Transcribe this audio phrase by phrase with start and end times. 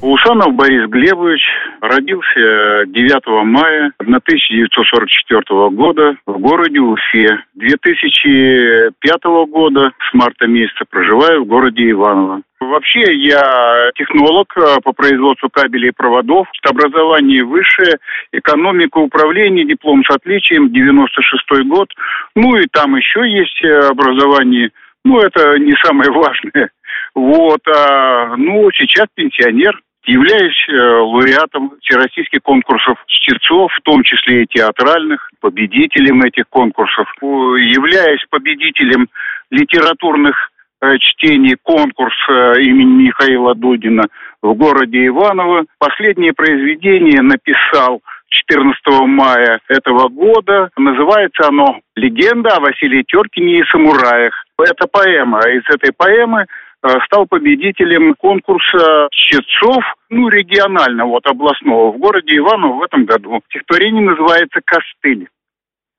[0.00, 1.42] Усанов Борис Глебович
[1.80, 7.42] родился 9 мая 1944 года в городе Уфе.
[7.54, 12.42] 2005 года с марта месяца проживаю в городе Иваново.
[12.60, 16.46] Вообще я технолог э, по производству кабелей и проводов.
[16.62, 17.98] Образование высшее,
[18.32, 21.88] экономика управления, диплом с отличием, 96 год.
[22.36, 24.70] Ну и там еще есть э, образование.
[25.04, 26.70] Ну, это не самое важное.
[27.14, 34.46] Вот, а, ну, сейчас пенсионер, являюсь э, лауреатом всероссийских конкурсов чтецов, в том числе и
[34.46, 39.08] театральных, победителем этих конкурсов, являюсь победителем
[39.50, 44.04] литературных э, чтений конкурс имени Михаила Дудина
[44.40, 45.66] в городе Иваново.
[45.78, 50.70] Последнее произведение написал 14 мая этого года.
[50.76, 54.44] Называется оно «Легенда о Василии Теркине и самураях».
[54.58, 55.40] Это поэма.
[55.40, 56.67] Из этой поэмы Э,
[57.04, 63.40] стал победителем конкурса чтецов, ну, регионального, вот, областного, в городе Иваново в этом году.
[63.48, 65.28] Стихотворение называется «Костыль».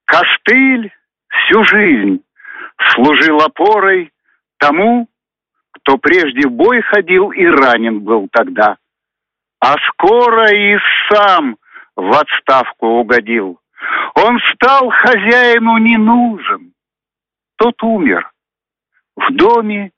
[0.06, 0.92] Костыль
[1.28, 2.22] всю жизнь
[2.94, 4.12] служил опорой
[4.58, 5.08] тому,
[5.72, 8.78] кто прежде в бой ходил и ранен был тогда.
[9.60, 10.78] А скоро и
[11.10, 11.58] сам
[11.96, 13.60] в отставку угодил.
[14.16, 16.74] Он стал хозяину не нужен.
[17.58, 18.32] Тот умер.
[19.16, 19.92] В доме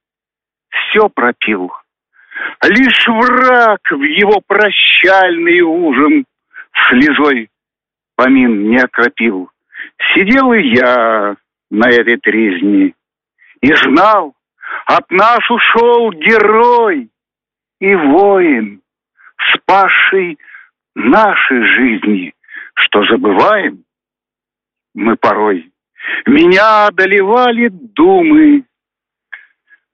[0.72, 1.72] все пропил.
[2.64, 6.26] Лишь враг в его прощальный ужин
[6.90, 7.50] слезой
[8.16, 9.50] помин не окропил.
[10.14, 11.36] Сидел и я
[11.70, 12.94] на этой тризне
[13.62, 14.36] и знал,
[14.86, 17.10] от нас ушел герой
[17.80, 18.82] и воин,
[19.54, 20.38] спасший
[20.96, 22.34] наши жизни,
[22.76, 23.84] что забываем
[24.94, 25.72] мы порой.
[26.26, 28.64] Меня одолевали думы,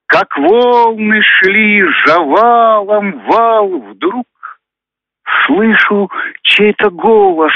[0.07, 4.25] как волны шли за валом вал, вдруг
[5.45, 6.09] слышу
[6.41, 7.53] чей-то голос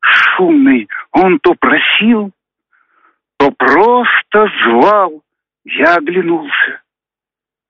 [0.00, 0.88] шумный.
[1.12, 2.32] Он то просил,
[3.36, 5.22] то просто звал.
[5.64, 6.80] Я оглянулся.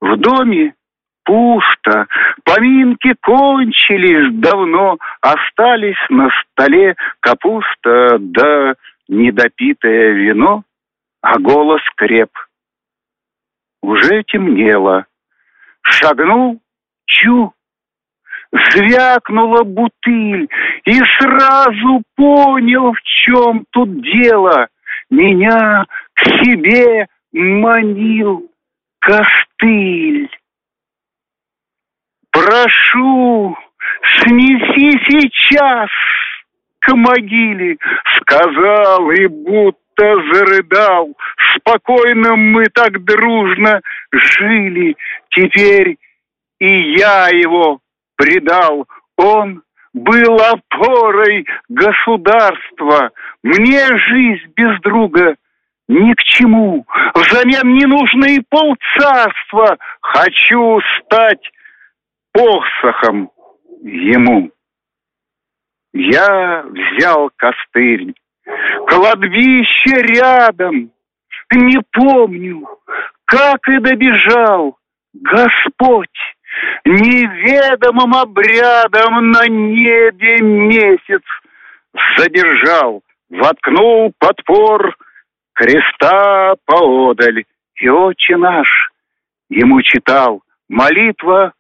[0.01, 0.75] В доме
[1.25, 2.07] пусто,
[2.45, 8.75] поминки кончились давно, остались на столе капуста да
[9.09, 10.63] недопитое вино,
[11.21, 12.31] а голос креп—
[13.83, 15.07] уже темнело.
[15.83, 16.61] Шагнул,
[17.07, 17.53] чу,
[18.53, 20.49] звякнула бутыль,
[20.85, 24.69] и сразу понял, в чем тут дело.
[25.11, 25.85] Меня
[26.15, 28.49] к себе манил
[29.01, 30.31] костыль.
[32.31, 33.57] Прошу,
[34.19, 35.91] снеси сейчас
[36.81, 37.77] к могиле,
[38.21, 41.15] сказал и будто зарыдал.
[41.57, 43.81] Спокойно мы так дружно
[44.13, 44.97] жили.
[45.31, 45.99] Теперь
[46.59, 47.81] и я его
[48.17, 48.87] предал.
[49.17, 53.11] Он был опорой государства.
[53.43, 55.37] Мне жизнь без друга
[55.89, 56.87] ни к чему.
[57.15, 59.77] Взамен не нужно и полцарства.
[60.01, 61.51] Хочу стать
[62.33, 63.31] посохом
[63.83, 64.51] ему.
[65.93, 68.15] Я взял костыль,
[68.87, 70.91] Кладбище рядом.
[71.55, 72.67] Не помню,
[73.27, 74.79] как и добежал
[75.13, 76.09] Господь
[76.85, 81.23] неведомым обрядом на небе месяц
[82.17, 84.97] задержал, воткнул подпор
[85.53, 87.45] креста поодаль,
[87.77, 88.69] и отче наш
[89.51, 91.53] ему читал молитва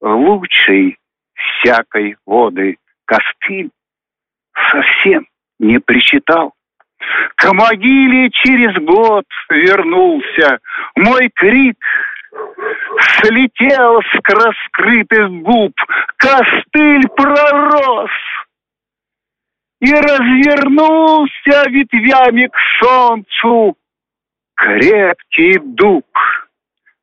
[0.00, 0.96] лучшей
[1.34, 2.76] всякой воды.
[3.04, 3.70] Костыль
[4.70, 5.26] совсем
[5.58, 6.54] не причитал.
[7.36, 10.58] К могиле через год вернулся.
[10.96, 11.78] Мой крик
[13.20, 15.72] слетел с раскрытых губ.
[16.16, 18.10] Костыль пророс
[19.80, 23.76] и развернулся ветвями к солнцу.
[24.54, 26.06] Крепкий дуб.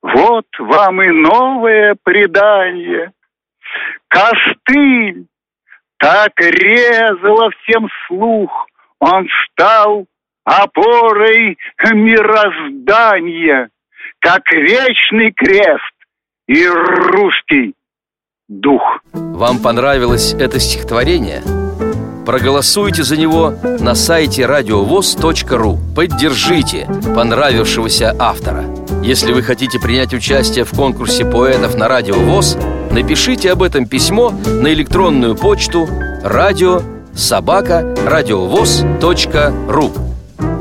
[0.03, 3.11] Вот вам и новое предание.
[4.07, 5.25] Костыль
[5.97, 8.67] так резало всем слух,
[8.99, 10.05] он стал
[10.43, 11.57] опорой
[11.93, 13.69] мироздания,
[14.19, 15.93] как вечный крест
[16.47, 17.73] и русский
[18.47, 18.81] дух.
[19.13, 21.41] Вам понравилось это стихотворение?
[22.25, 26.85] Проголосуйте за него на сайте радиовоз.ру Поддержите
[27.15, 28.65] понравившегося автора
[29.01, 32.57] Если вы хотите принять участие в конкурсе поэтов на Радио ВОЗ
[32.91, 35.87] Напишите об этом письмо на электронную почту
[36.21, 36.81] радио
[37.17, 39.91] собака радиовоз.ру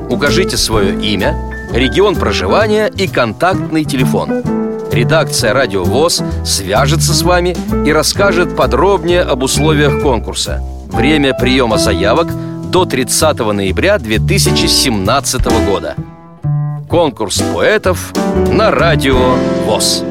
[0.08, 1.36] Укажите свое имя,
[1.72, 4.42] регион проживания и контактный телефон.
[4.90, 7.56] Редакция «Радио ВОЗ» свяжется с вами
[7.86, 10.62] и расскажет подробнее об условиях конкурса.
[10.86, 12.28] Время приема заявок
[12.70, 15.96] до 30 ноября 2017 года.
[16.88, 18.14] Конкурс поэтов
[18.50, 19.34] на Радио
[19.66, 20.04] ВОЗ.